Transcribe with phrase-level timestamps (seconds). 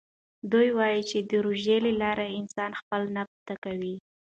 [0.51, 3.95] ده وايي چې د روژې له لارې انسان خپل نفس زده کوي.